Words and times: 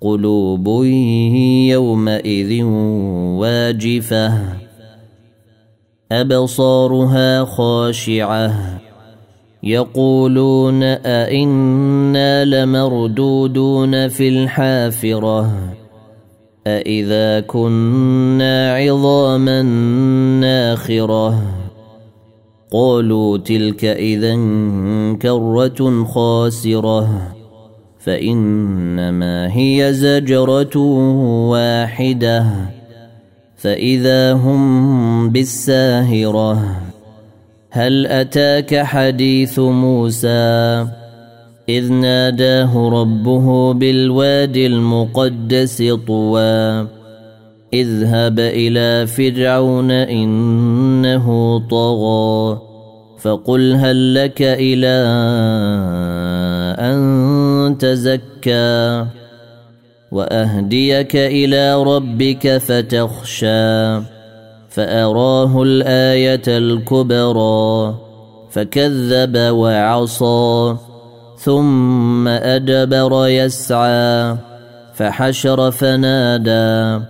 قلوب 0.00 0.84
يومئذ 1.68 2.62
واجفة. 3.38 4.32
أبصارها 6.12 7.44
خاشعة. 7.44 8.80
يقولون 9.62 10.82
أئنا 10.82 12.44
لمردودون 12.44 14.08
في 14.08 14.28
الحافرة. 14.28 15.50
أإذا 16.66 17.40
كنا 17.40 18.74
عظاما 18.74 19.62
ناخرة. 20.40 21.42
قالوا 22.72 23.38
تلك 23.38 23.84
إذا 23.84 24.34
كرة 25.22 26.04
خاسرة. 26.04 27.37
فإنما 28.08 29.56
هي 29.56 29.92
زجرة 29.92 30.76
واحدة. 31.52 32.46
فإذا 33.56 34.32
هم 34.32 35.30
بالساهرة 35.30 36.76
هل 37.70 38.06
أتاك 38.06 38.82
حديث 38.82 39.58
موسى؟ 39.58 40.86
إذ 41.68 41.92
ناداه 41.92 42.88
ربه 42.88 43.72
بالواد 43.72 44.56
المقدس 44.56 45.82
طوى 46.06 46.86
اذهب 47.72 48.40
إلى 48.40 49.06
فرعون 49.06 49.90
إنه 49.90 51.58
طغى 51.70 52.58
فقل 53.18 53.72
هل 53.72 54.14
لك 54.14 54.42
أن 54.42 54.78
تزكى 57.78 59.06
وأهديك 60.12 61.16
إلى 61.16 61.82
ربك 61.82 62.58
فتخشى 62.58 64.00
فأراه 64.68 65.62
الآية 65.62 66.42
الكبرى 66.48 67.94
فكذب 68.50 69.36
وعصى 69.36 70.76
ثم 71.38 72.28
أدبر 72.28 73.26
يسعى 73.26 74.36
فحشر 74.94 75.70
فنادى 75.70 77.04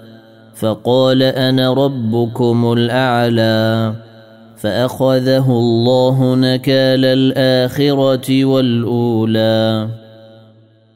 فقال 0.55 1.23
أنا 1.23 1.73
ربكم 1.73 2.73
الأعلى 2.73 3.95
فأخذه 4.57 5.51
الله 5.51 6.35
نكال 6.35 7.05
الآخرة 7.05 8.45
والأولى 8.45 9.89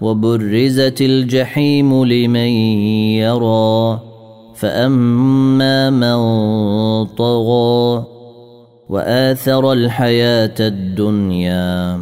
وبرزت 0.00 1.00
الجحيم 1.00 2.04
لمن 2.04 2.52
يرى. 3.18 4.00
فأما 4.54 5.90
من 5.90 6.16
طغى 7.04 8.04
وآثر 8.88 9.72
الحياة 9.72 10.54
الدنيا 10.60 12.00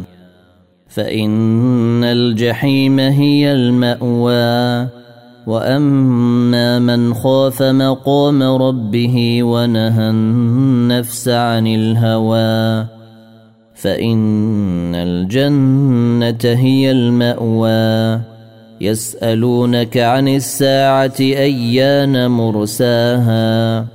فإن 0.87 2.03
الجحيم 2.03 2.99
هي 2.99 3.53
المأوى. 3.53 4.87
وأما 5.47 6.79
من 6.79 7.13
خاف 7.13 7.63
مقام 7.63 8.43
ربه 8.43 9.43
ونهى 9.43 10.09
النفس 10.09 11.29
عن 11.29 11.67
الهوى. 11.67 13.02
فإن 13.83 14.95
الجنة 14.95 16.59
هي 16.59 16.91
المأوى. 16.91 18.21
يسألونك 18.81 19.97
عن 19.97 20.27
الساعة 20.27 21.13
أيان 21.19 22.31
مرساها. 22.31 23.85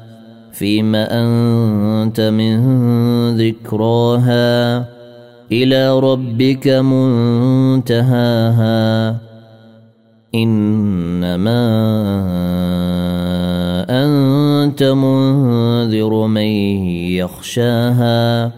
فيم 0.52 0.94
أنت 0.94 2.20
من 2.20 2.60
ذكراها. 3.36 4.84
إلى 5.52 5.98
ربك 5.98 6.68
منتهاها. 6.68 8.08
إنما 10.34 11.58
أنت 13.90 14.82
منذر 14.82 16.26
من 16.26 16.42
يخشاها. 17.16 18.57